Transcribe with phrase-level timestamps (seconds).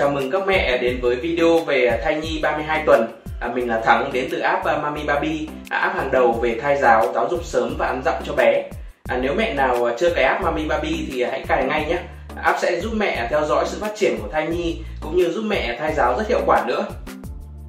[0.00, 3.06] Chào mừng các mẹ đến với video về thai nhi 32 tuần.
[3.40, 6.58] À, mình là Thắng đến từ app à, Mami Baby, à, app hàng đầu về
[6.62, 8.62] thai giáo, giáo dục sớm và ăn dặm cho bé.
[9.08, 11.86] À, nếu mẹ nào à, chưa cài app Mami Baby thì à, hãy cài ngay
[11.88, 11.98] nhé.
[12.42, 15.42] App sẽ giúp mẹ theo dõi sự phát triển của thai nhi cũng như giúp
[15.46, 16.84] mẹ thai giáo rất hiệu quả nữa.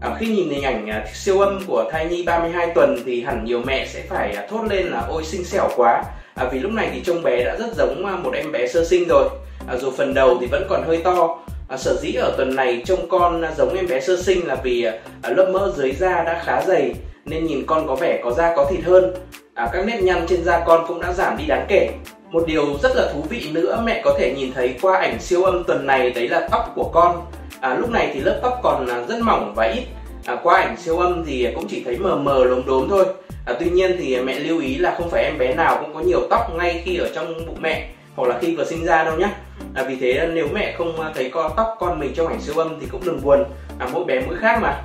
[0.02, 3.46] À, khi nhìn hình ảnh à, siêu âm của thai nhi 32 tuần thì hẳn
[3.46, 6.04] nhiều mẹ sẽ phải à, thốt lên là ôi xinh xẻo quá
[6.36, 8.86] à, vì lúc này thì trông bé đã rất giống à, một em bé sơ
[8.86, 9.30] sinh rồi
[9.68, 11.38] à, dù phần đầu thì vẫn còn hơi to
[11.72, 14.84] à, sở dĩ ở tuần này trông con giống em bé sơ sinh là vì
[15.22, 16.94] à, lớp mỡ dưới da đã khá dày
[17.26, 19.14] nên nhìn con có vẻ có da có thịt hơn.
[19.54, 21.90] À, các nếp nhăn trên da con cũng đã giảm đi đáng kể.
[22.32, 25.44] Một điều rất là thú vị nữa mẹ có thể nhìn thấy qua ảnh siêu
[25.44, 27.26] âm tuần này đấy là tóc của con.
[27.62, 29.84] À, lúc này thì lớp tóc còn à, rất mỏng và ít.
[30.26, 33.06] À, qua ảnh siêu âm thì cũng chỉ thấy mờ mờ lốm đốm thôi.
[33.46, 36.00] À, tuy nhiên thì mẹ lưu ý là không phải em bé nào cũng có
[36.00, 39.18] nhiều tóc ngay khi ở trong bụng mẹ hoặc là khi vừa sinh ra đâu
[39.18, 39.30] nhé
[39.74, 42.56] à, vì thế nếu mẹ không à, thấy co tóc con mình trong ảnh siêu
[42.58, 43.44] âm thì cũng đừng buồn.
[43.80, 44.82] À, mỗi bé mỗi khác mà.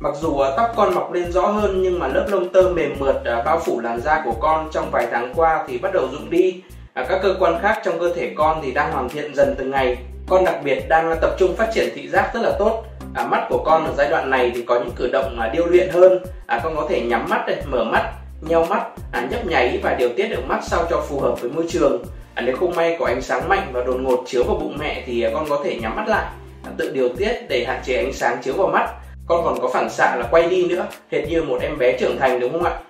[0.00, 2.96] Mặc dù à, tóc con mọc lên rõ hơn nhưng mà lớp lông tơ mềm
[2.98, 6.08] mượt à, bao phủ làn da của con trong vài tháng qua thì bắt đầu
[6.12, 6.62] rụng đi.
[6.94, 9.70] À, các cơ quan khác trong cơ thể con thì đang hoàn thiện dần từng
[9.70, 9.96] ngày.
[10.28, 12.84] Con đặc biệt đang à, tập trung phát triển thị giác rất là tốt.
[13.14, 15.66] À, mắt của con ở giai đoạn này thì có những cử động à, điêu
[15.66, 16.18] luyện hơn.
[16.46, 18.12] À, con có thể nhắm mắt mở mắt
[18.48, 21.50] nheo mắt à, nhấp nháy và điều tiết được mắt sao cho phù hợp với
[21.50, 24.56] môi trường à, nếu không may có ánh sáng mạnh và đột ngột chiếu vào
[24.56, 26.26] bụng mẹ thì à, con có thể nhắm mắt lại
[26.64, 28.90] à, tự điều tiết để hạn chế ánh sáng chiếu vào mắt.
[29.26, 32.18] Con còn có phản xạ là quay đi nữa hệt như một em bé trưởng
[32.18, 32.80] thành đúng không ạ?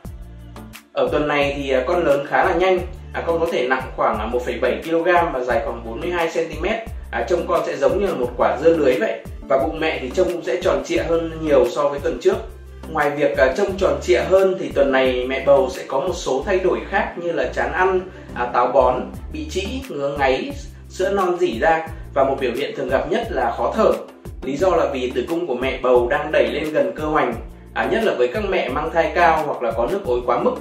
[0.93, 2.79] Ở tuần này thì à, con lớn khá là nhanh.
[3.13, 6.67] À, con có thể nặng khoảng 1,7 kg và dài khoảng 42 cm
[7.11, 9.21] à, trông con sẽ giống như là một quả dưa lưới vậy.
[9.49, 12.37] Và bụng mẹ thì trông cũng sẽ tròn trịa hơn nhiều so với tuần trước.
[12.91, 16.43] Ngoài việc trông tròn trịa hơn thì tuần này mẹ bầu sẽ có một số
[16.47, 18.01] thay đổi khác như là chán ăn
[18.35, 18.95] à, táo bón
[19.33, 20.53] bị trĩ ngứa ngáy
[20.89, 23.93] sữa non dỉ ra và một biểu hiện thường gặp nhất là khó thở.
[24.43, 27.35] Lý do là vì tử cung của mẹ bầu đang đẩy lên gần cơ hoành
[27.75, 30.39] à, nhất là với các mẹ mang thai cao hoặc là có nước ối quá
[30.39, 30.55] mức.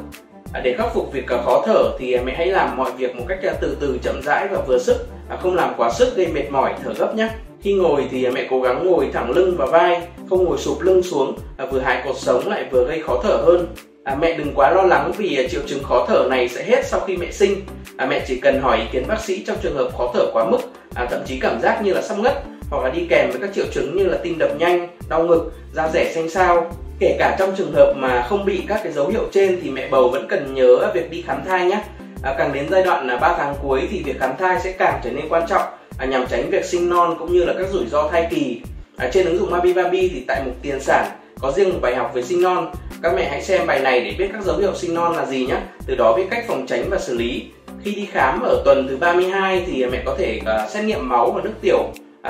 [0.53, 3.39] À, để khắc phục việc khó thở thì mẹ hãy làm mọi việc một cách
[3.43, 6.51] à, từ từ chậm rãi và vừa sức à, không làm quá sức gây mệt
[6.51, 7.29] mỏi thở gấp nhé.
[7.61, 10.01] Khi ngồi thì mẹ cố gắng ngồi thẳng lưng và vai
[10.31, 13.35] không ngồi sụp lưng xuống à, vừa hại cột sống lại vừa gây khó thở
[13.45, 13.67] hơn.
[14.03, 16.85] À, mẹ đừng quá lo lắng vì à, triệu chứng khó thở này sẽ hết
[16.85, 17.61] sau khi mẹ sinh.
[17.97, 20.45] À, mẹ chỉ cần hỏi ý kiến bác sĩ trong trường hợp khó thở quá
[20.45, 20.57] mức
[20.95, 23.49] à, thậm chí cảm giác như là sắp ngất hoặc là đi kèm với các
[23.53, 26.71] triệu chứng như là tim đập nhanh đau ngực da rẻ xanh xao.
[26.99, 29.89] Kể cả trong trường hợp mà không bị các cái dấu hiệu trên thì mẹ
[29.89, 31.83] bầu vẫn cần nhớ việc đi khám thai nhé.
[32.23, 35.01] À, càng đến giai đoạn là 3 tháng cuối thì việc khám thai sẽ càng
[35.03, 35.63] trở nên quan trọng
[35.97, 38.61] à, nhằm tránh việc sinh non cũng như là các rủi ro thai kỳ
[38.97, 41.07] à, trên ứng dụng Mabibabi thì tại mục tiền sản
[41.39, 42.71] có riêng một bài học về sinh non.
[43.03, 45.45] Các mẹ hãy xem bài này để biết các dấu hiệu sinh non là gì
[45.45, 45.57] nhé.
[45.85, 47.45] Từ đó biết cách phòng tránh và xử lý.
[47.83, 51.31] Khi đi khám ở tuần thứ 32 thì mẹ có thể uh, xét nghiệm máu
[51.31, 51.79] và nước tiểu.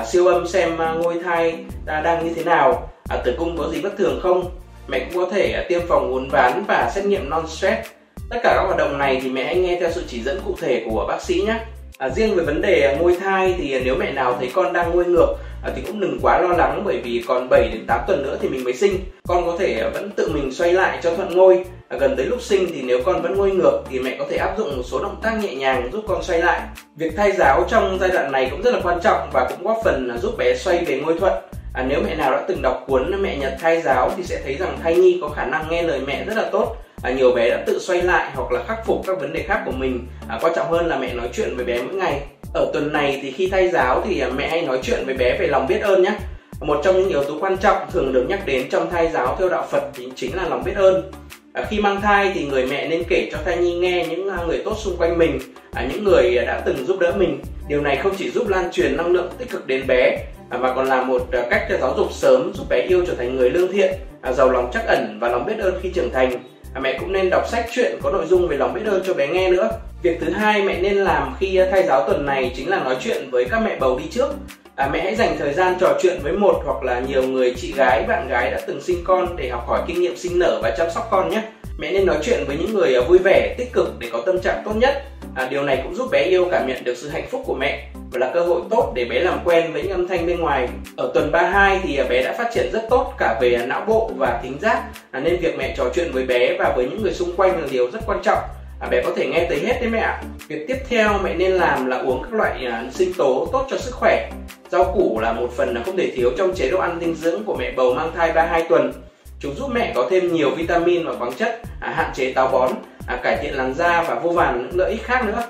[0.00, 2.90] Uh, siêu âm xem uh, ngôi thai uh, đang như thế nào.
[3.14, 4.50] Uh, tử cung có gì bất thường không?
[4.88, 7.88] Mẹ cũng có thể uh, tiêm phòng uốn ván và xét nghiệm non stress.
[8.30, 10.56] Tất cả các hoạt động này thì mẹ hãy nghe theo sự chỉ dẫn cụ
[10.60, 11.58] thể của bác sĩ nhé.
[12.02, 14.72] À, riêng về vấn đề à, ngôi thai thì à, nếu mẹ nào thấy con
[14.72, 17.86] đang ngôi ngược à, thì cũng đừng quá lo lắng bởi vì còn 7 đến
[17.86, 18.98] 8 tuần nữa thì mình mới sinh.
[19.28, 21.64] Con có thể à, vẫn tự mình xoay lại cho thuận ngôi.
[21.88, 24.36] À, gần tới lúc sinh thì nếu con vẫn ngôi ngược thì mẹ có thể
[24.36, 26.60] áp dụng một số động tác nhẹ nhàng giúp con xoay lại.
[26.96, 29.76] Việc thay giáo trong giai đoạn này cũng rất là quan trọng và cũng góp
[29.84, 31.32] phần giúp bé xoay về ngôi thuận.
[31.74, 34.54] À, nếu mẹ nào đã từng đọc cuốn mẹ Nhật thai giáo thì sẽ thấy
[34.54, 37.50] rằng thai nhi có khả năng nghe lời mẹ rất là tốt à, nhiều bé
[37.50, 40.06] đã tự xoay lại hoặc là khắc phục các vấn đề khác của mình.
[40.28, 42.20] À, quan trọng hơn là mẹ nói chuyện với bé mỗi ngày.
[42.54, 45.36] Ở tuần này thì khi thay giáo thì à, mẹ hay nói chuyện với bé
[45.40, 46.12] về lòng biết ơn nhé
[46.60, 49.48] một trong những yếu tố quan trọng thường được nhắc đến trong thai giáo theo
[49.48, 51.10] đạo Phật thì chính là lòng biết ơn.
[51.52, 54.38] À, khi mang thai thì người mẹ nên kể cho thai nhi nghe những à,
[54.46, 55.38] người tốt xung quanh mình
[55.72, 57.40] à, những người đã từng giúp đỡ mình.
[57.68, 60.18] Điều này không chỉ giúp lan truyền năng lượng tích cực đến bé
[60.50, 63.36] à, mà còn là một à, cách giáo dục sớm giúp bé yêu trở thành
[63.36, 66.51] người lương thiện à, giàu lòng trắc ẩn và lòng biết ơn khi trưởng thành
[66.74, 69.14] à, mẹ cũng nên đọc sách truyện có nội dung về lòng biết ơn cho
[69.14, 69.68] bé nghe nữa.
[70.02, 73.30] Việc thứ hai mẹ nên làm khi thay giáo tuần này chính là nói chuyện
[73.30, 74.28] với các mẹ bầu đi trước.
[74.76, 77.72] À, mẹ hãy dành thời gian trò chuyện với một hoặc là nhiều người chị
[77.76, 80.74] gái bạn gái đã từng sinh con để học hỏi kinh nghiệm sinh nở và
[80.78, 81.42] chăm sóc con nhé.
[81.78, 84.62] Mẹ nên nói chuyện với những người vui vẻ tích cực để có tâm trạng
[84.64, 85.02] tốt nhất.
[85.34, 87.88] À, điều này cũng giúp bé yêu cảm nhận được sự hạnh phúc của mẹ
[88.20, 90.68] là cơ hội tốt để bé làm quen với những âm thanh bên ngoài.
[90.96, 93.84] Ở tuần 32 thì à, bé đã phát triển rất tốt cả về à, não
[93.88, 97.02] bộ và thính giác à, nên việc mẹ trò chuyện với bé và với những
[97.02, 98.38] người xung quanh là điều rất quan trọng.
[98.80, 100.22] À, bé có thể nghe tới hết đấy mẹ ạ.
[100.48, 103.76] Việc tiếp theo mẹ nên làm là uống các loại à, sinh tố tốt cho
[103.78, 104.30] sức khỏe.
[104.68, 107.44] Rau củ là một phần là không thể thiếu trong chế độ ăn dinh dưỡng
[107.44, 108.92] của mẹ bầu mang thai 32 tuần.
[109.40, 112.70] Chúng giúp mẹ có thêm nhiều vitamin và khoáng chất à, hạn chế táo bón
[113.06, 115.42] à, cải thiện làn da và vô vàn những lợi ích khác nữa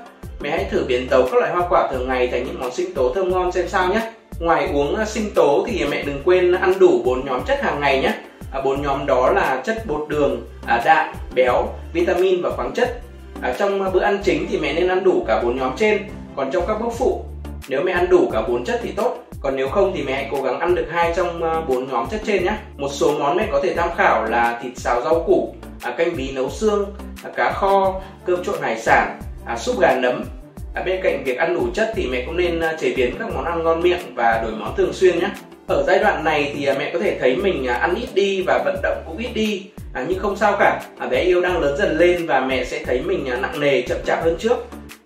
[0.42, 2.94] mẹ hãy thử biến tấu các loại hoa quả thường ngày thành những món sinh
[2.94, 4.00] tố thơm ngon xem sao nhé.
[4.38, 7.80] Ngoài uống à, sinh tố thì mẹ đừng quên ăn đủ bốn nhóm chất hàng
[7.80, 8.14] ngày nhé.
[8.52, 13.00] À, bốn nhóm đó là chất bột đường à, đạm, béo, vitamin và khoáng chất.
[13.58, 15.98] Trong bữa ăn chính thì mẹ nên ăn đủ cả bốn nhóm trên,
[16.36, 17.24] còn trong các bước phụ.
[17.68, 20.28] Nếu mẹ ăn đủ cả bốn chất thì tốt, còn nếu không thì mẹ hãy
[20.30, 22.52] cố gắng ăn được hai trong bốn nhóm chất trên nhé.
[22.76, 25.54] Một số món mẹ có thể tham khảo là thịt xào rau củ
[25.96, 26.94] canh bí nấu xương
[27.36, 30.24] cá kho, cơm trộn hải sản à, súp gà nấm.
[30.74, 33.28] À, bên cạnh việc ăn đủ chất thì mẹ cũng nên à, chế biến các
[33.34, 35.28] món ăn ngon miệng và đổi món thường xuyên nhé.
[35.66, 38.42] Ở giai đoạn này thì à, mẹ có thể thấy mình à, ăn ít đi
[38.46, 39.66] và vận động cũng ít đi.
[39.94, 40.82] À, nhưng không sao cả.
[40.98, 43.98] À, bé yêu đang lớn dần lên và mẹ sẽ thấy mình nặng nề chậm
[44.06, 44.56] chạp hơn trước.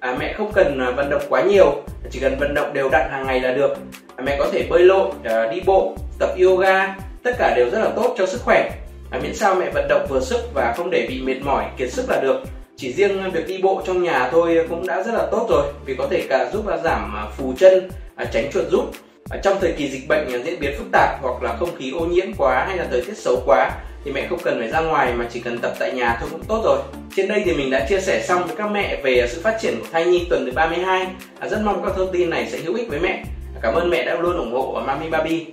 [0.00, 1.82] À, mẹ không cần vận động quá nhiều.
[2.10, 3.76] Chỉ cần vận động đều đặn hàng ngày là được.
[4.16, 6.96] À, mẹ có thể bơi lội à, đi bộ tập yoga.
[7.22, 8.70] Tất cả đều rất là tốt cho sức khỏe.
[9.10, 11.92] À, miễn sao mẹ vận động vừa sức và không để bị mệt mỏi kiệt
[11.92, 12.42] sức là được
[12.76, 15.94] chỉ riêng việc đi bộ trong nhà thôi cũng đã rất là tốt rồi, vì
[15.94, 18.84] có thể cả giúp giảm à, phù chân à, tránh chuột rút
[19.30, 22.06] à, trong thời kỳ dịch bệnh diễn biến phức tạp hoặc là không khí ô
[22.06, 23.70] nhiễm quá hay là thời tiết xấu quá
[24.04, 26.44] thì mẹ không cần phải ra ngoài mà chỉ cần tập tại nhà thôi cũng
[26.44, 26.78] tốt rồi.
[27.16, 29.80] Trên đây thì mình đã chia sẻ xong với các mẹ về sự phát triển
[29.80, 31.06] của thai nhi tuần thứ 32.
[31.50, 33.24] Rất mong các thông tin này sẽ hữu ích với mẹ.
[33.62, 35.46] Cảm ơn mẹ đã luôn ủng hộ Mami Baby.